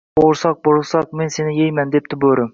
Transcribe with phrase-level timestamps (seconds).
[0.19, 2.49] —Bo’g’irsoq, bo’g’irsoq, men seni yeyman,— debdi bo’ri